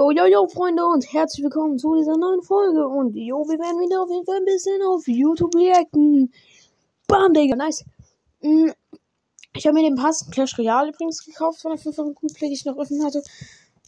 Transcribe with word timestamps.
Jo, 0.00 0.10
jo, 0.12 0.24
jo, 0.24 0.48
Freunde 0.48 0.82
und 0.86 1.12
herzlich 1.12 1.44
willkommen 1.44 1.78
zu 1.78 1.94
dieser 1.94 2.16
neuen 2.16 2.40
Folge. 2.40 2.88
Und 2.88 3.14
jo, 3.14 3.46
wir 3.46 3.58
werden 3.58 3.82
wieder 3.82 4.02
auf 4.02 4.08
jeden 4.08 4.24
Fall 4.24 4.38
ein 4.38 4.46
bisschen 4.46 4.80
auf 4.82 5.06
YouTube 5.06 5.54
reacten. 5.54 6.32
Bam, 7.06 7.34
Digga, 7.34 7.54
nice. 7.54 7.84
Mm, 8.40 8.70
Ich 9.52 9.66
habe 9.66 9.74
mir 9.74 9.82
den 9.82 9.96
Pass 9.96 10.26
Clash 10.30 10.58
Royale 10.58 10.88
übrigens 10.88 11.22
gekauft 11.22 11.60
von 11.60 11.72
der 11.72 11.78
5 11.78 11.94
Play, 12.32 12.48
die 12.48 12.54
ich 12.54 12.64
noch 12.64 12.78
offen 12.78 13.04
hatte. 13.04 13.22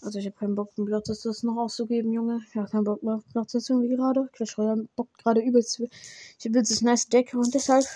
Also 0.02 0.18
ich 0.18 0.26
habe 0.26 0.36
keinen 0.36 0.54
Bock, 0.54 0.74
den 0.74 0.84
Platz 0.84 1.06
das 1.06 1.42
noch 1.44 1.56
auszugeben, 1.56 2.12
Junge. 2.12 2.40
Ich 2.46 2.56
habe 2.56 2.68
keinen 2.68 2.84
Bock 2.84 3.02
mehr 3.02 3.14
auf 3.14 3.24
Platz 3.32 3.54
irgendwie 3.54 3.88
gerade. 3.88 4.28
Clash 4.34 4.58
Royale 4.58 4.86
bockt 4.94 5.16
gerade 5.16 5.40
übelst. 5.40 5.80
Ich 5.80 6.44
habe 6.44 6.60
das 6.60 6.82
nice 6.82 7.08
Deck 7.08 7.32
und 7.32 7.54
deshalb 7.54 7.86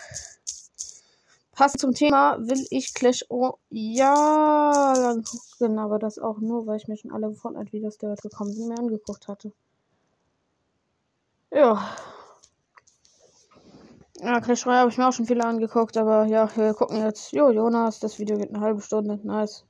Passend 1.56 1.80
zum 1.80 1.94
Thema 1.94 2.36
will 2.38 2.66
ich 2.68 2.92
Clash 2.92 3.24
Royale 3.30 5.08
angucken, 5.08 5.78
aber 5.78 5.98
das 5.98 6.18
auch 6.18 6.38
nur, 6.38 6.66
weil 6.66 6.76
ich 6.76 6.86
mir 6.86 6.98
schon 6.98 7.12
alle 7.12 7.32
Fortnite-Videos, 7.32 7.96
die 7.96 8.06
heute 8.08 8.28
gekommen 8.28 8.52
sind, 8.52 8.68
mir 8.68 8.78
angeguckt 8.78 9.26
hatte. 9.26 9.54
Ja. 11.50 11.96
Ja, 14.18 14.40
Clash 14.42 14.66
Royale 14.66 14.80
habe 14.80 14.90
ich 14.90 14.98
mir 14.98 15.08
auch 15.08 15.14
schon 15.14 15.24
viele 15.24 15.46
angeguckt, 15.46 15.96
aber 15.96 16.26
ja, 16.26 16.54
wir 16.56 16.74
gucken 16.74 16.98
jetzt. 16.98 17.32
Jo, 17.32 17.50
Jonas, 17.50 18.00
das 18.00 18.18
Video 18.18 18.36
geht 18.36 18.50
eine 18.50 18.60
halbe 18.60 18.82
Stunde. 18.82 19.18
Nice. 19.22 19.64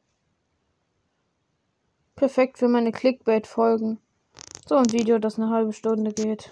Perfekt 2.16 2.58
für 2.58 2.66
meine 2.66 2.90
Clickbait-Folgen. 2.90 4.00
So 4.68 4.74
ein 4.74 4.90
Video, 4.90 5.20
das 5.20 5.38
eine 5.38 5.50
halbe 5.50 5.72
Stunde 5.72 6.12
geht. 6.12 6.50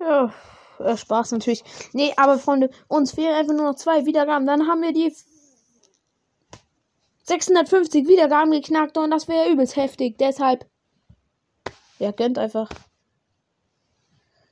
Ja 0.00 0.34
äh, 0.84 0.96
Spaß 0.96 1.32
natürlich. 1.32 1.64
Nee, 1.92 2.12
aber 2.16 2.38
Freunde, 2.38 2.70
uns 2.88 3.12
fehlen 3.12 3.34
einfach 3.34 3.54
nur 3.54 3.66
noch 3.66 3.76
zwei 3.76 4.06
Wiedergaben. 4.06 4.46
Dann 4.46 4.68
haben 4.68 4.82
wir 4.82 4.92
die 4.92 5.12
650 7.24 8.06
Wiedergaben 8.06 8.52
geknackt 8.52 8.98
und 8.98 9.10
das 9.10 9.28
wäre 9.28 9.50
übelst 9.50 9.76
heftig. 9.76 10.18
Deshalb, 10.18 10.66
ja, 11.98 12.10
gönnt 12.10 12.38
einfach. 12.38 12.68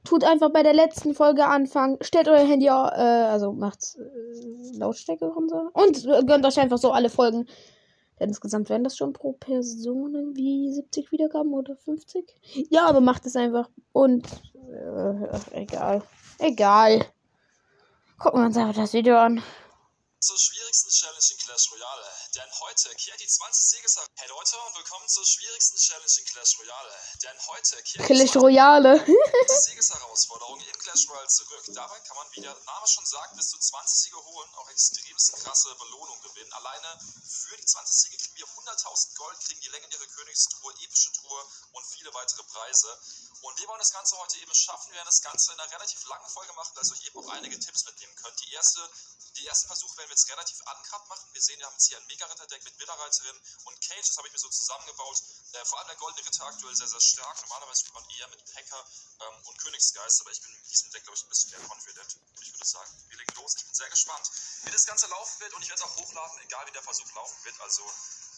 Tut 0.05 0.25
einfach 0.25 0.51
bei 0.51 0.63
der 0.63 0.75
letzten 0.75 1.15
Folge 1.15 1.47
anfangen. 1.47 1.99
Stellt 2.01 2.29
euer 2.29 2.45
Handy, 2.45 2.67
äh, 2.67 2.71
also 2.71 3.53
macht's 3.53 3.97
äh, 3.97 4.77
Lautstärke 4.77 5.27
runter. 5.27 5.71
Und 5.75 6.05
äh, 6.07 6.25
gönnt 6.25 6.45
euch 6.45 6.59
einfach 6.59 6.79
so 6.79 6.93
alle 6.93 7.09
Folgen. 7.09 7.47
Insgesamt 8.19 8.69
werden 8.69 8.85
das 8.85 8.97
schon 8.97 9.13
pro 9.13 9.33
Person 9.33 10.15
irgendwie 10.15 10.71
70 10.73 11.13
Wiedergaben 11.13 11.53
oder 11.53 11.77
50. 11.77 12.25
Ja, 12.71 12.87
aber 12.87 13.01
macht 13.01 13.27
es 13.27 13.37
einfach. 13.37 13.69
Und 13.93 14.27
äh, 14.55 15.61
egal. 15.61 16.03
Egal. 16.43 17.07
Gucken 18.19 18.41
wir 18.43 18.47
uns 18.47 18.57
einfach 18.57 18.75
das 18.75 18.93
Video 18.93 19.17
an. 19.17 19.39
Zur 20.19 20.39
schwierigsten 20.39 20.91
Challenge 20.91 21.31
in 21.31 21.39
Clash 21.39 21.71
Royale. 21.71 22.07
Denn 22.35 22.51
heute 22.59 22.91
kehrt 22.99 23.21
die 23.21 23.29
20 23.29 23.63
Siegesserie. 23.63 24.09
Hey 24.19 24.29
Leute 24.29 24.59
und 24.67 24.75
willkommen 24.75 25.07
zur 25.07 25.25
schwierigsten 25.25 25.79
Challenge 25.79 26.15
in 26.19 26.25
Clash 26.27 26.59
Royale. 26.59 26.91
Denn 27.23 27.39
heute 27.47 27.77
kehrt 27.87 28.07
Clash 28.07 28.35
Royale. 28.35 28.99
die 29.07 29.63
Siegesherausforderung 29.71 30.59
in 30.59 30.79
Clash 30.83 31.07
Royale 31.09 31.29
zurück. 31.29 31.63
Dabei 31.79 32.01
kann 32.01 32.17
man, 32.17 32.27
wie 32.35 32.41
der 32.41 32.59
Name 32.67 32.87
schon 32.91 33.07
sagt, 33.07 33.37
bis 33.37 33.47
zu 33.47 33.59
20 33.59 33.99
Siege 33.99 34.19
holen, 34.19 34.51
auch 34.59 34.69
extremst 34.71 35.33
krasse 35.47 35.71
Belohnung 35.79 36.19
gewinnen. 36.23 36.53
Alleine 36.55 36.99
für 37.23 37.57
die 37.57 37.67
20 37.67 37.95
Siege 37.95 38.17
kriegen 38.19 38.37
wir 38.39 38.47
100.000 38.47 39.15
Gold, 39.15 39.39
kriegen 39.47 39.61
die 39.61 39.69
legendäre 39.71 40.07
Königstruhe, 40.09 40.75
epische 40.83 41.13
Truhe 41.13 41.47
und 41.71 41.87
viele 41.87 42.13
weitere 42.15 42.43
Preise. 42.43 42.89
Und 43.43 43.59
wir 43.59 43.67
wollen 43.67 43.81
das 43.81 43.91
Ganze 43.91 44.17
heute 44.19 44.39
eben 44.39 44.55
schaffen. 44.55 44.91
Wir 44.93 44.97
werden 45.03 45.11
das 45.11 45.21
Ganze 45.21 45.53
in 45.53 45.59
einer 45.59 45.71
relativ 45.73 46.07
langen 46.07 46.29
Folge 46.31 46.53
machen, 46.53 46.75
dass 46.77 46.89
ihr 46.89 46.95
euch 46.95 47.07
eben 47.07 47.19
auch 47.19 47.29
einige 47.31 47.59
Tipps 47.59 47.85
mitnehmen 47.85 48.15
könnt. 48.15 48.39
Die 48.39 48.53
erste, 48.53 48.89
die 49.37 49.47
ersten 49.49 49.67
Versuche 49.67 49.97
werden 49.97 50.11
wir 50.11 50.15
jetzt 50.15 50.31
relativ 50.31 50.61
uncut 50.61 51.09
machen. 51.09 51.29
Wir 51.33 51.43
sehen, 51.43 51.59
wir 51.59 51.67
haben 51.67 51.75
jetzt 51.75 51.89
hier 51.89 51.99
ein 51.99 52.07
Mega-Ritter-Deck 52.07 52.63
mit 52.63 52.79
Widderreiterin 52.79 53.41
und 53.65 53.81
Cage. 53.81 54.07
Das 54.07 54.17
habe 54.17 54.29
ich 54.29 54.33
mir 54.33 54.39
so 54.39 54.49
zusammengebaut. 54.49 55.23
Äh, 55.55 55.65
vor 55.65 55.79
allem 55.79 55.89
der 55.89 55.97
Goldene 55.97 56.25
Ritter 56.25 56.47
aktuell 56.47 56.77
sehr, 56.77 56.87
sehr 56.87 57.01
stark. 57.01 57.41
Normalerweise 57.43 57.81
spielt 57.81 57.95
man 57.95 58.11
eher 58.11 58.29
mit 58.29 58.45
Packer 58.55 58.87
ähm, 59.21 59.47
und 59.47 59.59
Königsgeist, 59.59 60.21
aber 60.21 60.31
ich 60.31 60.41
bin 60.41 60.53
mit 60.53 60.71
diesem 60.71 60.91
Deck, 60.93 61.03
glaube 61.03 61.19
ich, 61.19 61.25
ein 61.25 61.29
bisschen 61.29 61.51
mehr 61.51 61.69
confident. 61.69 62.15
Und 62.15 62.43
ich 62.43 62.53
würde 62.53 62.67
sagen, 62.69 63.05
wir 63.09 63.19
legen 63.19 63.35
los. 63.35 63.55
Ich 63.57 63.65
bin 63.65 63.75
sehr 63.75 63.91
gespannt, 63.91 64.31
wie 64.63 64.71
das 64.71 64.87
Ganze 64.87 65.09
laufen 65.09 65.41
wird 65.41 65.53
und 65.55 65.63
ich 65.63 65.69
werde 65.69 65.83
es 65.83 65.89
auch 65.91 65.97
hochladen, 65.97 66.39
egal 66.43 66.65
wie 66.69 66.73
der 66.73 66.83
Versuch 66.85 67.11
laufen 67.15 67.45
wird. 67.45 67.61
Also, 67.61 67.83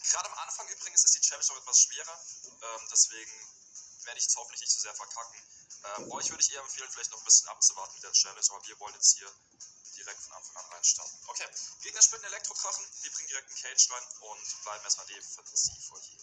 gerade 0.09 0.31
am 0.31 0.37
Anfang 0.39 0.67
übrigens 0.69 1.05
ist 1.05 1.13
die 1.13 1.21
Challenge 1.21 1.45
noch 1.49 1.57
etwas 1.57 1.77
schwerer. 1.77 2.19
Ähm, 2.63 2.87
deswegen 2.89 3.54
werde 4.05 4.19
ich 4.19 4.27
es 4.27 4.35
hoffentlich 4.35 4.61
nicht 4.61 4.71
zu 4.71 4.77
so 4.79 4.83
sehr 4.83 4.95
verkacken. 4.95 5.39
Ähm, 5.97 6.11
euch 6.11 6.29
würde 6.29 6.41
ich 6.41 6.51
eher 6.53 6.61
empfehlen, 6.61 6.89
vielleicht 6.91 7.11
noch 7.11 7.19
ein 7.19 7.25
bisschen 7.25 7.49
abzuwarten 7.49 7.93
mit 7.95 8.03
der 8.03 8.11
Challenge, 8.11 8.47
aber 8.49 8.67
wir 8.67 8.79
wollen 8.79 8.93
jetzt 8.95 9.17
hier 9.17 9.31
direkt 9.95 10.21
von 10.21 10.33
Anfang 10.33 10.57
an 10.57 10.65
reinstarten. 10.73 11.19
Okay, 11.27 11.47
Gegner 11.81 12.01
spielt 12.01 12.23
einen 12.23 12.33
Elektrodrachen, 12.33 12.85
wir 13.01 13.11
bringen 13.11 13.27
direkt 13.29 13.49
einen 13.49 13.61
Cage 13.61 13.91
rein 13.91 14.03
und 14.21 14.63
bleiben 14.63 14.83
erstmal 14.83 15.07
defensiv 15.07 15.87
vor 15.87 15.99
hier. 16.01 16.19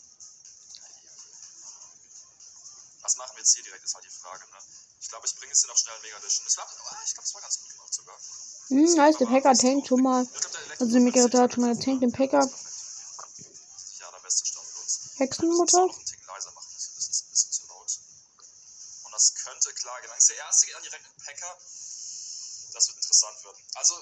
Was 3.03 3.17
machen 3.17 3.35
wir 3.35 3.41
jetzt 3.41 3.55
hier 3.55 3.65
direkt, 3.65 3.85
ist 3.85 3.95
halt 3.95 4.05
die 4.05 4.11
Frage, 4.11 4.47
ne? 4.47 4.59
Ich 5.01 5.09
glaube, 5.09 5.27
ich 5.27 5.35
bringe 5.35 5.51
jetzt 5.51 5.63
hier 5.63 5.69
noch 5.69 5.77
schnell 5.77 5.99
Mega 6.03 6.17
Edition. 6.19 6.47
Ich 6.47 6.55
glaube, 6.55 6.71
ich 7.05 7.15
glaub, 7.15 7.25
das 7.25 7.35
war 7.35 7.41
ganz 7.41 7.59
gut 7.59 7.69
gemacht 7.71 7.95
sogar. 7.95 8.19
Hm, 8.69 8.95
nice, 8.95 9.17
der 9.19 9.27
Packer 9.27 9.55
tankt 9.55 9.89
schon 9.89 10.03
mal. 10.03 10.27
Also 10.79 10.93
der 10.93 11.01
Mega 11.01 11.23
hat 11.23 11.53
schon 11.53 11.65
mal 11.65 11.77
tankt 11.77 12.03
den 12.03 12.13
Packer. 12.13 12.47
Ja, 13.99 14.11
der 14.13 14.21
beste 14.21 14.61
uns. 14.61 15.19
Hexenmutter. 15.19 15.87
Noch 15.87 15.99
einen 15.99 16.07
Ticken 16.07 16.27
leiser 16.27 16.53
machen, 16.53 16.71
das 16.75 16.87
ist 16.87 17.25
ein 17.25 17.31
bisschen 17.31 17.53
zu 17.53 17.67
laut. 17.67 17.91
Und 19.03 19.13
das 19.13 19.35
könnte 19.35 19.75
klar 19.75 20.01
gelangen. 20.01 20.23
Der 20.29 20.37
erste 20.37 20.67
geht 20.67 20.75
dann 20.77 20.83
direkt 20.83 21.05
mit 21.05 21.25
Packer. 21.27 21.59
Das 23.23 23.45
wird 23.45 23.45
interessant 23.45 23.45
werden. 23.45 23.63
Also, 23.75 23.95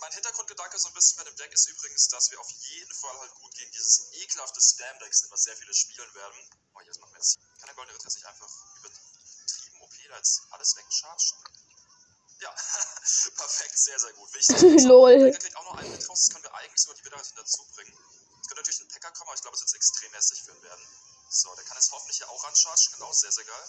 mein 0.00 0.12
Hintergrundgedanke 0.12 0.78
so 0.78 0.88
ein 0.88 0.94
bisschen 0.94 1.16
bei 1.18 1.24
dem 1.24 1.36
Deck 1.36 1.52
ist 1.52 1.68
übrigens, 1.68 2.08
dass 2.08 2.30
wir 2.30 2.40
auf 2.40 2.50
jeden 2.50 2.94
Fall 2.94 3.18
halt 3.18 3.34
gut 3.34 3.54
gegen 3.54 3.70
dieses 3.72 4.12
ekelhafte 4.12 4.60
Spam-Deck 4.60 5.14
sind, 5.14 5.30
was 5.30 5.42
sehr 5.42 5.56
viele 5.56 5.74
spielen 5.74 6.14
werden. 6.14 6.50
Oh, 6.74 6.80
jetzt 6.80 7.00
machen 7.00 7.12
wir 7.12 7.18
jetzt. 7.18 7.38
Kann 7.58 7.66
der 7.66 7.74
Goldene 7.74 7.96
Ritter 7.96 8.08
nicht 8.12 8.26
einfach 8.26 8.50
übertrieben 8.78 9.80
OP 9.80 9.92
da 10.08 10.16
jetzt 10.16 10.42
alles 10.50 10.76
wegchargen? 10.76 11.44
Ja, 12.40 12.50
perfekt, 13.36 13.78
sehr, 13.78 13.98
sehr 13.98 14.12
gut. 14.14 14.34
Wichtig. 14.34 14.60
Lol. 14.84 15.18
Der 15.18 15.38
kriegt 15.38 15.56
auch 15.56 15.64
noch 15.64 15.76
einen 15.76 15.92
mit 15.92 16.08
raus, 16.08 16.24
das 16.24 16.32
können 16.32 16.44
wir 16.44 16.54
eigentlich 16.54 16.80
sogar 16.80 16.96
die 16.96 17.04
Widderheit 17.04 17.32
dazu 17.36 17.64
bringen. 17.74 17.92
Es 18.40 18.48
könnte 18.48 18.62
natürlich 18.62 18.80
ein 18.80 18.88
Packer 18.88 19.12
kommen, 19.12 19.28
aber 19.28 19.36
ich 19.36 19.42
glaube, 19.42 19.56
es 19.56 19.62
wird 19.62 19.74
extrem 19.74 20.12
hässlich 20.12 20.42
für 20.42 20.52
ihn 20.52 20.62
werden. 20.62 20.86
So, 21.28 21.54
der 21.54 21.64
kann 21.64 21.76
jetzt 21.76 21.92
hoffentlich 21.92 22.16
hier 22.16 22.28
auch 22.28 22.42
ranchargen, 22.44 22.92
genau, 22.92 23.12
sehr, 23.12 23.32
sehr 23.32 23.44
geil. 23.44 23.68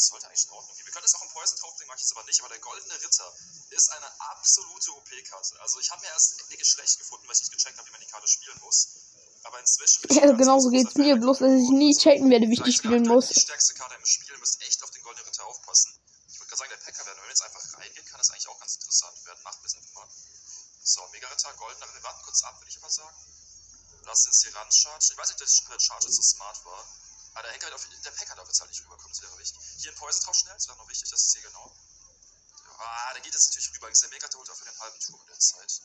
Das 0.00 0.08
sollte 0.08 0.32
eigentlich 0.32 0.48
in 0.48 0.56
Ordnung 0.56 0.74
gehen. 0.76 0.86
Wir 0.86 0.92
können 0.96 1.04
jetzt 1.04 1.14
auch 1.14 1.20
einen 1.20 1.30
Poison 1.36 1.58
draufbringen, 1.60 1.88
mache 1.92 2.00
ich 2.00 2.08
jetzt 2.08 2.16
aber 2.16 2.24
nicht. 2.24 2.40
Aber 2.40 2.48
der 2.48 2.58
Goldene 2.64 2.94
Ritter 3.04 3.28
ist 3.68 3.92
eine 3.92 4.08
absolute 4.32 4.96
OP-Karte. 4.96 5.60
Also 5.60 5.76
ich 5.78 5.90
habe 5.92 6.00
mir 6.00 6.08
erst 6.08 6.40
wirklich 6.48 6.68
schlecht 6.72 6.96
gefunden, 6.96 7.28
weil 7.28 7.36
ich 7.36 7.44
nicht 7.44 7.52
gecheckt 7.52 7.76
habe, 7.76 7.86
wie 7.86 7.92
man 7.92 8.00
die 8.00 8.08
Karte 8.08 8.26
spielen 8.26 8.56
muss. 8.64 8.96
Aber 9.44 9.60
inzwischen... 9.60 10.08
Ja, 10.08 10.32
genauso 10.32 10.72
großer 10.72 10.84
geht's 10.88 10.96
mir, 10.96 11.20
bloß 11.20 11.44
dass 11.44 11.52
ich 11.52 11.68
nie 11.68 11.92
checken 11.92 12.32
werde, 12.32 12.48
wie 12.48 12.56
ich 12.56 12.64
die 12.64 12.72
spielen 12.72 13.04
muss. 13.04 13.28
Die 13.28 13.44
stärkste 13.44 13.74
Karte 13.74 13.94
im 13.94 14.06
Spiel, 14.06 14.38
müsst 14.38 14.56
echt 14.62 14.82
auf 14.82 14.90
den 14.90 15.02
Goldenen 15.02 15.28
Ritter 15.28 15.44
aufpassen. 15.44 15.92
Ich 16.32 16.40
würde 16.40 16.48
gerade 16.48 16.60
sagen, 16.64 16.70
der 16.70 16.80
Packer 16.80 17.04
werden, 17.04 17.18
wenn 17.20 17.24
wir 17.28 17.36
jetzt 17.36 17.44
einfach 17.44 17.64
reingehen, 17.76 18.06
kann 18.08 18.18
das 18.24 18.30
eigentlich 18.30 18.48
auch 18.48 18.58
ganz 18.58 18.76
interessant 18.80 19.20
werden. 19.26 19.42
Machen 19.44 19.60
wir 19.60 19.68
es 19.68 19.76
einfach 19.76 19.94
mal. 20.00 20.08
So, 20.80 21.06
Mega 21.12 21.28
Ritter, 21.28 21.52
Goldener, 21.60 21.92
wir 21.92 22.02
warten 22.02 22.22
kurz 22.24 22.42
ab, 22.44 22.56
würde 22.56 22.72
ich 22.72 22.78
aber 22.80 22.88
sagen. 22.88 23.16
Lass 24.08 24.24
uns 24.24 24.40
hier 24.48 24.56
ranchargen. 24.56 25.08
Ich 25.12 25.18
weiß 25.18 25.28
nicht, 25.28 25.42
ob 25.44 25.68
der 25.68 25.80
Charge 25.80 26.08
so 26.08 26.22
smart 26.22 26.64
war. 26.64 26.88
Aber 27.40 27.48
der, 27.48 27.52
Henker 27.52 27.72
halt 27.72 27.74
auf, 27.74 27.88
der 27.88 28.10
Packer 28.10 28.36
darf 28.36 28.48
jetzt 28.48 28.60
halt 28.60 28.68
nicht 28.68 28.84
rüberkommen, 28.84 29.16
das 29.16 29.22
wäre 29.22 29.38
wichtig. 29.38 29.56
Hier 29.80 29.90
ein 29.90 29.96
Poison 29.96 30.20
drauf 30.20 30.36
schnell, 30.36 30.52
das 30.52 30.68
wäre 30.68 30.76
noch 30.76 30.88
wichtig, 30.90 31.08
das 31.08 31.22
ist 31.22 31.32
hier 31.32 31.40
genau. 31.40 31.72
Ah, 32.76 33.12
der 33.14 33.22
geht 33.22 33.32
jetzt 33.32 33.46
natürlich 33.46 33.72
rüber. 33.72 33.88
Der 33.88 34.08
Mega 34.10 34.28
holt 34.34 34.50
auch 34.50 34.56
für 34.56 34.66
den 34.66 34.78
halben 34.78 35.00
Turm 35.00 35.18
in 35.22 35.26
der 35.26 35.38
Zeit. 35.38 35.80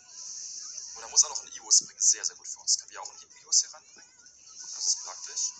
Und 0.95 1.03
er 1.03 1.07
muss 1.07 1.23
auch 1.23 1.29
noch 1.29 1.39
einen 1.39 1.53
Ios 1.53 1.79
bringen, 1.85 2.01
sehr, 2.01 2.25
sehr 2.25 2.35
gut 2.35 2.45
für 2.45 2.59
uns. 2.59 2.77
Können 2.77 2.91
wir 2.91 3.01
auch 3.01 3.09
einen 3.09 3.37
Ios 3.39 3.61
hier 3.61 3.73
ranbringen? 3.73 4.11
Das 4.75 4.85
ist 4.85 4.99
praktisch. 5.05 5.53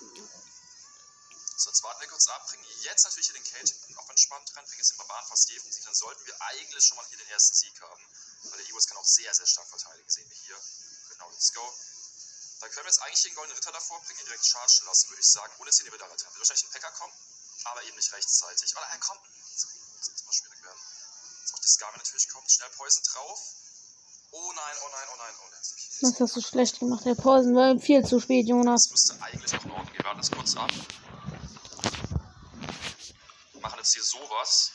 So, 1.63 1.69
jetzt 1.69 1.83
warten 1.83 2.01
wir 2.01 2.09
kurz 2.09 2.27
ab, 2.27 2.45
bringen 2.49 2.65
jetzt 2.81 3.05
natürlich 3.05 3.27
hier 3.27 3.39
den 3.39 3.45
Cage 3.45 3.71
auch 3.95 4.09
entspannt 4.09 4.51
rein, 4.53 4.65
bringen 4.65 4.79
jetzt 4.79 4.91
den 4.91 4.97
Barbaren 4.97 5.25
fast 5.27 5.49
defensiv, 5.49 5.85
dann 5.85 5.95
sollten 5.95 6.25
wir 6.25 6.41
eigentlich 6.41 6.83
schon 6.83 6.97
mal 6.97 7.07
hier 7.07 7.19
den 7.19 7.29
ersten 7.29 7.55
Sieg 7.55 7.79
haben. 7.79 8.03
Weil 8.51 8.57
der 8.57 8.67
Ios 8.67 8.85
kann 8.85 8.97
auch 8.97 9.05
sehr, 9.05 9.33
sehr 9.33 9.47
stark 9.47 9.69
verteidigen, 9.69 10.09
sehen 10.09 10.29
wir 10.29 10.35
hier. 10.35 10.59
Genau, 11.11 11.29
let's 11.29 11.53
go. 11.53 11.63
Dann 12.59 12.71
können 12.71 12.85
wir 12.85 12.91
jetzt 12.91 13.01
eigentlich 13.01 13.21
den 13.23 13.35
Goldenen 13.35 13.57
Ritter 13.57 13.71
davor 13.71 14.01
bringen, 14.01 14.19
ihn 14.19 14.25
direkt 14.25 14.45
chargen 14.45 14.85
lassen, 14.85 15.09
würde 15.09 15.21
ich 15.21 15.27
sagen, 15.27 15.53
ohne 15.59 15.69
den 15.69 15.91
Widderreiter. 15.91 16.25
Wird 16.25 16.39
wahrscheinlich 16.39 16.65
ein 16.65 16.71
Packer 16.71 16.91
kommen, 16.91 17.13
aber 17.65 17.83
eben 17.83 17.95
nicht 17.95 18.11
rechtzeitig. 18.13 18.75
Oder 18.75 18.87
er 18.87 18.99
kommt. 18.99 19.21
Das 19.99 20.07
wird 20.07 20.21
immer 20.21 20.33
schwierig 20.33 20.63
werden. 20.63 20.79
Jetzt 21.41 21.53
auch 21.53 21.59
die 21.59 21.67
Skame 21.67 21.97
natürlich 21.97 22.29
kommt. 22.29 22.51
Schnell 22.51 22.69
Poison 22.69 23.03
drauf. 23.03 23.39
Oh 24.31 24.51
nein, 24.53 24.75
oh 24.83 24.89
nein, 24.91 25.07
oh 25.13 25.17
nein, 25.17 25.35
oh 25.39 25.49
nein. 25.49 25.61
Das 26.01 26.19
hast 26.19 26.35
du 26.35 26.41
schlecht 26.41 26.79
gemacht, 26.79 27.05
der 27.05 27.15
Poison 27.15 27.55
war 27.55 27.79
viel 27.79 28.03
zu 28.05 28.19
spät, 28.19 28.47
Jonas. 28.47 28.83
Das 28.83 28.91
müsste 28.91 29.23
eigentlich 29.23 29.53
noch 29.53 29.63
in 29.63 29.71
Ordnung 29.71 29.87
gehen. 29.87 29.97
Wir 29.97 30.05
warten 30.05 30.19
jetzt 30.19 30.31
kurz 30.31 30.55
ab. 30.57 30.71
Machen 33.61 33.79
jetzt 33.79 33.93
hier 33.93 34.03
sowas. 34.03 34.71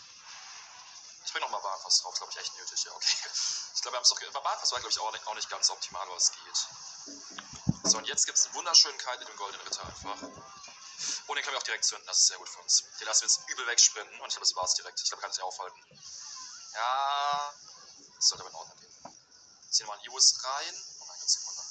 Ich 1.26 1.32
bring 1.32 1.42
noch 1.42 1.50
mal 1.50 1.60
Barfass 1.60 2.00
drauf, 2.00 2.14
glaube 2.16 2.32
ich 2.32 2.38
echt 2.38 2.56
nötig. 2.56 2.84
Ja, 2.84 2.92
okay. 2.92 3.06
Ich 3.74 3.82
glaube, 3.82 3.94
wir 3.94 3.98
haben 3.98 4.04
es 4.04 4.10
doch. 4.10 4.42
Barfass 4.42 4.72
war, 4.72 4.78
glaube 4.80 4.90
ich, 4.92 4.98
auch 4.98 5.12
nicht, 5.12 5.26
auch 5.26 5.34
nicht 5.34 5.48
ganz 5.48 5.70
optimal, 5.70 6.06
es 6.16 6.32
geht. 6.32 7.49
So, 7.90 7.98
und 7.98 8.06
jetzt 8.06 8.24
gibt 8.24 8.38
es 8.38 8.46
einen 8.46 8.54
wunderschönen 8.54 8.96
Kite 8.98 9.18
mit 9.18 9.28
dem 9.28 9.36
Goldenen 9.36 9.66
Ritter 9.66 9.84
einfach. 9.84 10.22
Und 10.22 11.34
den 11.34 11.42
können 11.42 11.54
wir 11.54 11.58
auch 11.58 11.64
direkt 11.64 11.84
zünden, 11.84 12.06
das 12.06 12.18
ist 12.18 12.26
sehr 12.28 12.38
gut 12.38 12.48
für 12.48 12.60
uns. 12.60 12.84
Den 13.00 13.06
lassen 13.08 13.22
wir 13.22 13.28
jetzt 13.28 13.48
übel 13.48 13.66
wegsprinten 13.66 14.20
und 14.20 14.28
ich 14.28 14.34
glaube, 14.34 14.46
das 14.46 14.54
war's 14.54 14.74
direkt. 14.74 15.00
Ich 15.02 15.08
glaube, 15.08 15.22
kann 15.22 15.30
es 15.32 15.38
nicht 15.38 15.44
aufhalten. 15.44 15.76
Ja, 16.74 17.54
das 18.14 18.28
sollte 18.28 18.44
aber 18.44 18.50
in 18.50 18.54
Ordnung 18.54 18.78
gehen. 18.78 18.94
Ziehen 19.70 19.86
wir 19.86 19.86
mal 19.88 19.94
einen 19.94 20.04
Ius 20.04 20.38
rein. 20.44 20.74
Oh 21.00 21.04
nein, 21.04 21.18
ganz 21.18 21.32
Sekunde. 21.32 21.62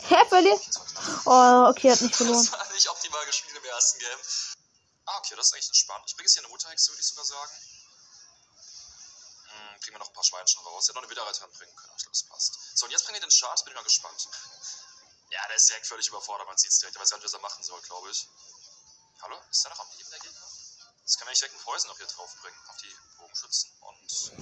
Hä, 0.00 0.28
verliert? 0.28 0.60
Oh, 1.24 1.70
okay, 1.70 1.92
hat 1.92 2.00
nicht 2.02 2.16
verloren. 2.16 2.36
Das 2.50 2.52
war 2.52 2.72
nicht 2.72 2.90
optimal 2.90 3.24
gespielt 3.24 3.56
im 3.56 3.64
ersten 3.64 4.00
Game. 4.00 4.20
Ah, 5.06 5.16
okay, 5.16 5.34
das 5.34 5.46
ist 5.46 5.54
eigentlich 5.54 5.68
entspannt. 5.68 6.04
Ich 6.08 6.14
bringe 6.14 6.26
jetzt 6.26 6.34
hier 6.34 6.42
eine 6.42 6.52
Mutterhexe, 6.52 6.92
würde 6.92 7.00
ich 7.00 7.08
sogar 7.08 7.24
sagen. 7.24 7.52
Hm, 9.48 9.80
kriegen 9.80 9.94
wir 9.94 9.98
noch 9.98 10.08
ein 10.08 10.12
paar 10.14 10.24
Schweinchen 10.24 10.60
raus. 10.62 10.88
Ja, 10.88 10.94
noch 10.94 11.02
eine 11.02 11.10
Widerreiterin 11.10 11.50
bringen 11.52 11.74
können. 11.74 11.94
Ich 11.96 12.02
glaube, 12.04 12.18
das 12.18 12.22
passt. 12.24 12.58
So, 12.74 12.84
und 12.84 12.92
jetzt 12.92 13.04
bringen 13.04 13.16
wir 13.16 13.26
den 13.26 13.30
Chart. 13.30 13.64
Bin 13.64 13.72
ich 13.72 13.76
mal 13.76 13.84
gespannt. 13.84 14.28
Ja, 15.40 15.48
der 15.48 15.56
ist 15.56 15.68
direkt 15.70 15.86
völlig 15.86 16.06
überfordert. 16.08 16.46
Man 16.46 16.58
sieht 16.58 16.70
es 16.70 16.78
direkt. 16.78 16.96
Er 16.96 17.02
weiß 17.02 17.10
gar 17.10 17.16
nicht, 17.16 17.24
was 17.24 17.32
er 17.32 17.40
machen 17.40 17.64
soll, 17.64 17.80
glaube 17.80 18.10
ich. 18.10 18.28
Hallo? 19.22 19.36
Ist 19.50 19.64
der 19.64 19.70
noch 19.70 19.80
am 19.80 19.88
Leben, 19.96 20.10
der 20.10 20.20
Gegner? 20.20 20.40
Das 21.04 21.16
kann 21.16 21.24
man 21.24 21.32
nicht 21.32 21.40
direkt 21.40 21.54
einen 21.54 21.64
Poison 21.64 21.88
noch 21.88 21.96
hier 21.96 22.06
drauf 22.06 22.36
bringen. 22.42 22.56
Auf 22.68 22.76
die 22.76 22.94
Bogenschützen. 23.16 23.72
Und. 23.80 24.32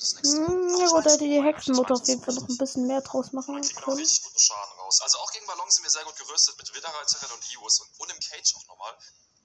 Das 0.00 0.12
nichts. 0.14 0.32
Hm, 0.32 0.80
ja 0.80 0.88
gut, 0.88 1.04
da 1.04 1.10
hätte 1.10 1.24
die 1.24 1.42
Hexenmutter 1.42 1.94
auf 1.94 2.08
jeden 2.08 2.24
Fall 2.24 2.34
noch 2.34 2.48
ein 2.48 2.56
bisschen 2.56 2.86
mehr 2.86 3.02
draus 3.02 3.32
machen 3.32 3.60
können. 3.60 3.98
richtig 3.98 4.24
guten 4.24 4.38
Schaden 4.38 4.72
raus. 4.80 5.00
Also 5.02 5.18
auch 5.18 5.30
gegen 5.32 5.46
Ballon 5.46 5.70
sind 5.70 5.84
wir 5.84 5.90
sehr 5.90 6.04
gut 6.04 6.16
gerüstet 6.16 6.56
mit 6.56 6.74
Widerreiterin 6.74 7.30
und 7.30 7.52
Ius 7.52 7.80
und, 7.80 8.00
und 8.00 8.10
im 8.10 8.20
Cage 8.20 8.54
auch 8.56 8.66
nochmal. 8.66 8.96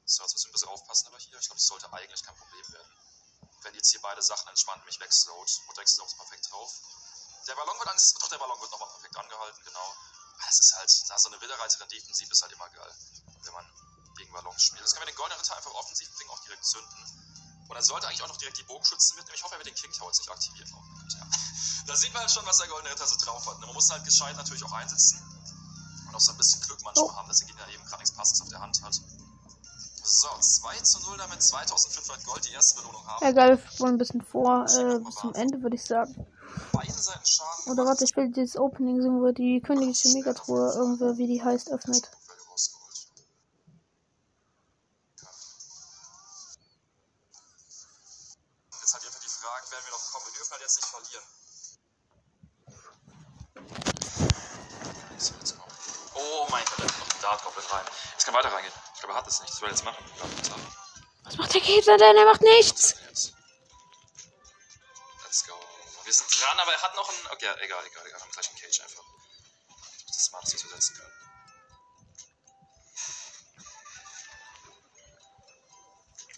So, 0.05 0.23
jetzt 0.23 0.33
müssen 0.33 0.45
wir 0.45 0.49
ein 0.49 0.53
bisschen 0.53 0.69
aufpassen 0.69 1.07
aber 1.07 1.17
hier. 1.19 1.37
Ich 1.37 1.45
glaube, 1.45 1.59
das 1.59 1.67
sollte 1.67 1.91
eigentlich 1.91 2.23
kein 2.23 2.35
Problem 2.35 2.73
werden. 2.73 2.91
Wenn 3.63 3.75
jetzt 3.75 3.91
hier 3.91 4.01
beide 4.01 4.21
Sachen 4.21 4.47
entspannt 4.47 4.85
mich 4.85 4.99
wegslowt. 4.99 5.61
Mutter 5.67 5.83
ist 5.83 6.01
perfekt 6.15 6.49
drauf. 6.49 6.71
Der 7.47 7.55
Ballon 7.55 7.77
wird 7.77 7.89
Angst. 7.89 8.15
Doch, 8.21 8.29
der 8.29 8.37
Ballon 8.37 8.59
wird 8.61 8.71
nochmal 8.71 8.89
perfekt 8.89 9.17
angehalten, 9.17 9.63
genau. 9.65 9.93
Es 10.47 10.59
ist 10.59 10.73
halt, 10.77 10.89
na, 11.09 11.17
so 11.19 11.29
eine 11.29 11.41
Widerreiterin 11.41 11.89
defensiv 11.89 12.31
ist 12.31 12.41
halt 12.41 12.51
immer 12.53 12.69
geil, 12.69 12.91
wenn 13.43 13.53
man 13.53 13.65
gegen 14.17 14.31
Ballons 14.33 14.61
spielt. 14.63 14.83
Das 14.83 14.93
können 14.93 15.05
wir 15.05 15.11
den 15.13 15.17
Goldenen 15.17 15.39
Ritter 15.39 15.55
einfach 15.57 15.71
offensiv 15.73 16.09
bringen, 16.15 16.29
auch 16.31 16.39
direkt 16.43 16.65
zünden. 16.65 17.01
Und 17.69 17.75
er 17.75 17.83
sollte 17.83 18.07
eigentlich 18.07 18.23
auch 18.23 18.27
noch 18.29 18.37
direkt 18.37 18.57
die 18.57 18.63
Bogenschützen 18.63 19.15
mitnehmen. 19.17 19.35
Ich 19.35 19.43
hoffe, 19.43 19.53
er 19.55 19.59
wird 19.59 19.67
den 19.67 19.75
King 19.75 19.91
Tower 19.91 20.07
jetzt 20.09 20.19
nicht 20.19 20.31
aktivieren. 20.31 20.69
Oh 20.73 20.81
Gott, 20.95 21.13
ja. 21.13 21.27
Da 21.87 21.95
sieht 21.95 22.13
man 22.13 22.21
halt 22.21 22.31
schon, 22.31 22.45
was 22.45 22.57
der 22.57 22.67
Goldene 22.67 22.91
Ritter 22.93 23.05
so 23.07 23.15
drauf 23.17 23.45
hat. 23.47 23.59
ne? 23.59 23.65
Man 23.65 23.75
muss 23.75 23.89
halt 23.89 24.03
gescheit 24.05 24.35
natürlich 24.37 24.63
auch 24.63 24.71
einsetzen. 24.73 25.19
Und 26.07 26.15
auch 26.15 26.19
so 26.19 26.31
ein 26.31 26.37
bisschen 26.37 26.61
Glück 26.61 26.81
manchmal 26.83 27.05
Oh. 27.05 27.15
haben, 27.15 27.27
dass 27.27 27.37
der 27.39 27.47
Gegner 27.47 27.67
eben 27.69 27.83
gerade 27.85 28.01
nichts 28.01 28.15
Passendes 28.15 28.41
auf 28.41 28.49
der 28.49 28.59
Hand 28.59 28.81
hat. 28.81 28.93
So, 30.01 30.27
2 30.39 30.79
zu 30.81 30.99
0 31.01 31.17
damit 31.17 31.43
2500 31.43 32.23
Gold, 32.25 32.45
die 32.47 32.51
erste 32.53 32.81
Belohnung 32.81 33.05
haben. 33.05 33.25
Egal, 33.25 33.57
wir 33.57 33.79
wollen 33.79 33.95
ein 33.95 33.97
bisschen 33.97 34.21
vor, 34.21 34.65
äh, 34.65 34.99
bis 34.99 35.15
zum 35.15 35.35
Ende, 35.35 35.61
würde 35.61 35.75
ich 35.75 35.83
sagen. 35.85 36.15
Oder 37.67 37.85
warte, 37.85 38.03
ich 38.03 38.15
will 38.15 38.29
dieses 38.31 38.57
Opening 38.57 39.01
sehen, 39.01 39.21
wo 39.21 39.31
die 39.31 39.61
königliche 39.61 40.09
Megatruhe, 40.09 40.73
irgendwer, 40.75 41.17
wie 41.17 41.27
die 41.27 41.43
heißt, 41.43 41.71
öffnet. 41.71 42.09
Jetzt 48.81 48.93
halt 48.93 49.05
einfach 49.05 49.19
die 49.19 49.29
Frage, 49.29 49.71
werden 49.71 49.85
wir 49.85 49.91
noch 49.91 50.11
kommen? 50.11 50.25
Wir 50.25 50.33
dürfen 50.33 50.51
halt 50.51 50.61
jetzt 50.61 50.75
nicht 50.77 50.87
verlieren. 50.87 51.23
Oh 56.15 56.47
mein 56.49 56.65
Gott, 56.65 56.79
da 56.79 56.85
ein 56.85 57.21
Dart 57.21 57.43
Goblin 57.43 57.65
rein. 57.69 57.85
Jetzt 58.13 58.25
kann 58.25 58.33
weiter 58.33 58.51
reingehen. 58.51 58.73
Ich 58.93 58.99
glaube, 58.99 59.13
er 59.13 59.19
hat 59.19 59.27
es 59.27 59.39
nicht. 59.41 59.53
Das 59.53 59.61
will 59.61 59.69
er 59.69 59.71
jetzt 59.71 59.85
machen. 59.85 60.03
Was 61.23 61.37
macht 61.37 61.53
der 61.53 61.61
Gegner 61.61 61.97
denn? 61.97 62.17
Er 62.17 62.25
macht 62.25 62.41
nichts! 62.41 62.98
Einen. 67.45 67.53
Okay, 67.53 67.65
egal, 67.65 67.85
egal, 67.85 68.07
egal. 68.07 68.21
Haben 68.21 68.31
gleich 68.31 68.49
einen 68.49 68.59
Cage 68.59 68.81
einfach. 68.81 69.03
Das 70.07 70.17
ist 70.17 70.25
smart, 70.25 70.43
was 70.43 70.53
wir 70.53 70.69
setzen 70.69 70.95
können. 70.95 71.13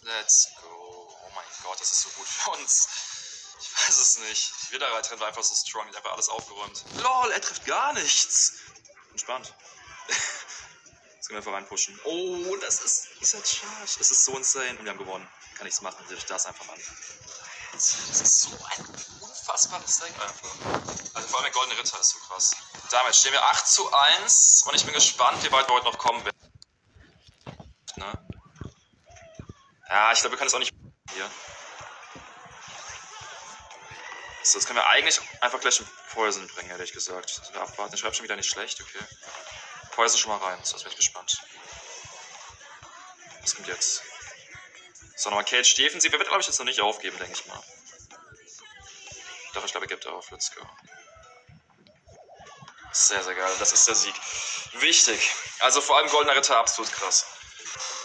Let's 0.02 0.48
go. 0.60 1.16
Oh 1.24 1.30
mein 1.34 1.44
Gott, 1.62 1.80
das 1.80 1.92
ist 1.92 2.02
so 2.02 2.08
gut 2.10 2.26
für 2.26 2.50
uns. 2.50 2.88
Ich 3.60 3.88
weiß 3.88 3.98
es 3.98 4.18
nicht. 4.18 4.52
Die 4.68 4.72
Widerreiterin 4.72 5.20
war 5.20 5.28
einfach 5.28 5.44
so 5.44 5.54
strong, 5.54 5.86
hat 5.86 5.96
einfach 5.96 6.12
alles 6.12 6.28
aufgeräumt. 6.28 6.84
LOL, 6.96 7.30
er 7.30 7.40
trifft 7.40 7.64
gar 7.66 7.92
nichts. 7.92 8.54
Entspannt. 9.12 9.54
Jetzt 10.08 11.28
können 11.28 11.36
wir 11.36 11.36
einfach 11.36 11.52
reinpushen. 11.52 11.98
Oh, 12.04 12.56
das 12.56 12.80
ist 12.80 13.08
dieser 13.20 13.44
Charge. 13.44 13.92
Das 13.98 14.10
ist 14.10 14.24
so 14.24 14.36
insane. 14.36 14.76
Und 14.78 14.84
wir 14.84 14.90
haben 14.90 14.98
gewonnen. 14.98 15.28
Kann 15.54 15.66
nichts 15.66 15.80
machen. 15.80 16.04
Seht 16.08 16.18
euch 16.18 16.26
das 16.26 16.46
einfach 16.46 16.68
an. 16.68 16.80
Das 17.72 17.94
ist 17.94 18.40
so 18.40 18.58
ein 18.64 19.31
unfassbares 19.42 19.98
Ding 19.98 20.14
einfach. 20.14 21.14
Also 21.14 21.28
vor 21.28 21.38
allem 21.40 21.44
der 21.44 21.52
Goldene 21.52 21.78
Ritter 21.78 21.98
ist 21.98 22.10
so 22.10 22.18
krass. 22.20 22.52
Damit 22.90 23.16
stehen 23.16 23.32
wir 23.32 23.42
8 23.42 23.66
zu 23.66 23.92
1 23.92 24.64
und 24.66 24.74
ich 24.74 24.84
bin 24.84 24.94
gespannt, 24.94 25.42
wie 25.42 25.50
weit 25.50 25.68
wir 25.68 25.74
heute 25.74 25.86
noch 25.86 25.98
kommen 25.98 26.24
werden. 26.24 26.52
Ne? 27.96 28.26
Ja, 29.88 30.12
ich 30.12 30.20
glaube, 30.20 30.34
wir 30.34 30.38
können 30.38 30.48
es 30.48 30.54
auch 30.54 30.60
nicht 30.60 30.72
hier. 31.12 31.30
So, 34.44 34.58
jetzt 34.58 34.66
können 34.66 34.78
wir 34.78 34.86
eigentlich 34.88 35.20
einfach 35.40 35.60
gleich 35.60 35.78
einen 35.78 35.90
Poison 36.12 36.46
bringen, 36.48 36.70
ehrlich 36.70 36.92
gesagt. 36.92 37.30
So, 37.30 37.54
wir 37.54 37.62
abwarten. 37.62 37.94
Ich 37.94 38.00
schreibe 38.00 38.14
schon 38.14 38.24
wieder 38.24 38.36
nicht 38.36 38.50
schlecht, 38.50 38.80
okay. 38.80 39.04
Poison 39.92 40.18
schon 40.18 40.30
mal 40.30 40.38
rein, 40.38 40.58
so, 40.62 40.74
jetzt 40.74 40.84
bin 40.84 40.92
ich 40.92 40.96
gespannt. 40.96 41.40
Was 43.40 43.54
kommt 43.54 43.68
jetzt? 43.68 44.02
So, 45.16 45.30
nochmal 45.30 45.44
Cage 45.44 45.74
defensiv. 45.74 46.12
Er 46.12 46.18
wird, 46.18 46.28
glaube 46.28 46.40
ich, 46.40 46.46
jetzt 46.46 46.58
noch 46.58 46.66
nicht 46.66 46.80
aufgeben, 46.80 47.18
denke 47.18 47.34
ich 47.34 47.46
mal. 47.46 47.62
Doch, 49.54 49.64
ich 49.64 49.70
glaube, 49.72 49.86
er 49.86 49.88
gibt 49.88 50.06
auf. 50.06 50.30
Let's 50.30 50.54
go. 50.54 50.62
Sehr, 52.92 53.22
sehr 53.22 53.34
geil. 53.34 53.52
Das 53.58 53.72
ist 53.72 53.88
der 53.88 53.94
Sieg. 53.94 54.14
Wichtig. 54.74 55.30
Also 55.60 55.80
vor 55.80 55.96
allem 55.96 56.08
Goldener 56.10 56.36
Ritter, 56.36 56.58
absolut 56.58 56.92
krass. 56.92 57.26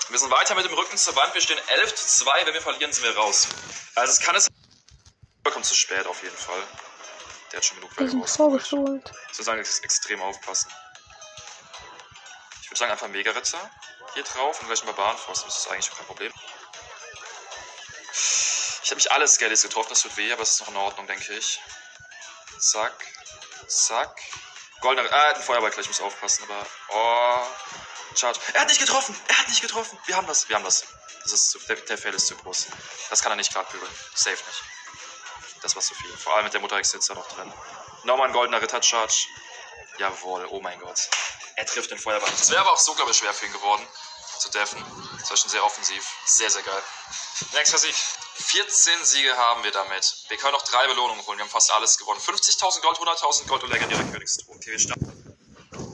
Wir 0.10 0.20
sind 0.20 0.32
weiter 0.32 0.56
mit 0.56 0.66
dem 0.66 0.74
Rücken 0.74 0.98
zur 0.98 1.16
Wand. 1.16 1.34
Wir 1.34 1.42
stehen 1.42 1.60
11 1.68 1.96
zu 1.96 2.26
2. 2.26 2.46
Wenn 2.46 2.54
wir 2.54 2.62
verlieren, 2.62 2.94
sind 2.94 3.04
wir 3.04 3.16
raus. 3.18 3.48
Also 3.96 4.14
es 4.14 4.20
kann 4.20 4.36
es... 4.36 4.48
Kommt 5.44 5.66
zu 5.66 5.76
spät 5.76 6.06
auf 6.06 6.22
jeden 6.24 6.38
Fall. 6.38 6.62
Der 7.52 7.58
hat 7.58 7.66
schon 7.66 7.78
genug 7.78 7.92
sind 7.98 8.22
rausgeholt. 8.22 9.12
Ich 9.32 9.38
würde 9.38 9.44
sagen, 9.44 9.60
ex 9.60 9.80
extrem 9.80 10.22
aufpassen. 10.22 10.70
Ich 12.64 12.70
würde 12.70 12.80
sagen, 12.80 12.92
einfach 12.92 13.08
Mega-Ritter 13.08 13.72
hier 14.14 14.24
drauf 14.24 14.60
und 14.60 14.68
gleich 14.68 14.82
einen 14.82 14.94
Barbarenforst. 14.94 15.46
Das 15.46 15.60
ist 15.60 15.68
eigentlich 15.70 15.90
kein 15.90 16.06
Problem. 16.06 16.34
Ich 18.88 18.92
habe 18.92 19.00
mich 19.00 19.12
alle 19.12 19.28
Skellies 19.28 19.64
getroffen, 19.64 19.90
das 19.90 20.00
tut 20.00 20.16
weh, 20.16 20.32
aber 20.32 20.44
es 20.44 20.52
ist 20.52 20.62
noch 20.62 20.70
in 20.70 20.78
Ordnung, 20.78 21.08
denke 21.08 21.34
ich. 21.34 21.60
Zack, 22.58 22.94
zack. 23.68 24.18
Goldener, 24.80 25.12
ah, 25.12 25.34
ein 25.34 25.44
Feuerball 25.44 25.72
gleich, 25.72 25.82
ich 25.82 25.90
muss 25.90 26.00
aufpassen, 26.00 26.46
aber, 26.46 26.66
oh, 26.88 27.46
Charge. 28.16 28.40
Er 28.54 28.62
hat 28.62 28.70
nicht 28.70 28.80
getroffen, 28.80 29.14
er 29.28 29.40
hat 29.40 29.50
nicht 29.50 29.62
getroffen. 29.62 30.00
Wir 30.06 30.16
haben 30.16 30.26
das, 30.26 30.48
wir 30.48 30.56
haben 30.56 30.64
das. 30.64 30.86
Das 31.24 31.34
ist 31.34 31.50
zu, 31.50 31.60
der, 31.68 31.76
der 31.76 31.98
Fail 31.98 32.14
ist 32.14 32.28
zu 32.28 32.38
groß. 32.38 32.68
Das 33.10 33.22
kann 33.22 33.34
er 33.34 33.36
nicht 33.36 33.52
gerade 33.52 33.70
bügeln. 33.74 33.92
Safe 34.16 34.38
nicht. 34.38 34.64
Das 35.64 35.76
war 35.76 35.82
zu 35.82 35.94
viel. 35.94 36.16
Vor 36.16 36.38
allem 36.38 36.46
mit 36.46 36.54
der 36.54 36.62
Mutter 36.62 36.82
sitzt 36.82 37.10
da 37.10 37.14
noch 37.14 37.28
drin. 37.28 37.52
Nochmal 38.06 38.28
ein 38.28 38.34
goldener 38.34 38.62
Ritter-Charge. 38.62 39.28
Jawohl, 39.98 40.48
oh 40.50 40.62
mein 40.62 40.80
Gott. 40.80 41.10
Er 41.58 41.66
trifft 41.66 41.92
den 41.92 42.00
Feuerball. 42.00 42.32
Das 42.32 42.52
wäre 42.52 42.62
aber 42.62 42.72
auch 42.72 42.80
so, 42.80 42.94
glaube 42.94 43.12
ich, 43.12 43.18
schwer 43.18 43.34
für 43.34 43.48
ihn 43.48 43.52
geworden. 43.52 43.86
Zu 44.40 44.50
deffen. 44.52 44.82
Das 45.20 45.30
war 45.30 45.36
schon 45.36 45.50
sehr 45.50 45.66
offensiv. 45.66 46.08
Sehr, 46.24 46.50
sehr 46.50 46.62
geil. 46.62 46.84
Nächster 47.52 47.80
Sieg. 47.80 47.96
14 48.40 49.04
Siege 49.06 49.36
haben 49.36 49.64
wir 49.64 49.72
damit. 49.72 50.26
Wir 50.30 50.38
können 50.38 50.54
noch 50.54 50.62
drei 50.64 50.88
Belohnungen 50.88 51.26
holen. 51.26 51.38
Wir 51.38 51.44
haben 51.46 51.52
fast 51.52 51.72
alles 51.74 51.98
gewonnen. 51.98 52.20
50.000 52.22 52.82
Gold, 52.82 52.98
100.000 52.98 53.48
Gold 53.48 53.64
und 53.64 53.72
legendäre 53.72 54.06
Königstruhe. 54.06 54.56
Okay, 54.56 54.72
wir 54.72 54.80
starten. 54.80 55.38
Okay, 55.72 55.90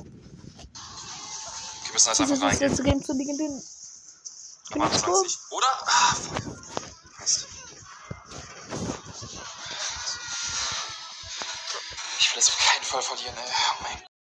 wir 1.86 1.94
müssen 1.94 2.10
jetzt 2.10 2.20
einfach 2.22 2.24
ist 2.24 2.32
das 2.32 2.42
reingehen. 2.42 2.70
letzte 2.70 2.84
Game 2.84 3.04
zu 3.04 3.14
legendären. 3.14 3.64
Am 4.72 4.82
Anfang 4.82 5.02
Königstruhe. 5.02 5.24
nicht. 5.24 5.40
Oder? 5.52 5.68
Ah, 5.86 6.16
fuck. 6.16 7.18
Passt. 7.18 7.48
Ich 12.20 12.32
will 12.32 12.36
das 12.36 12.50
auf 12.50 12.58
keinen 12.58 12.84
Fall 12.84 13.02
verlieren, 13.02 13.38
ey. 13.38 13.52
Oh 13.72 13.84
mein 13.84 14.13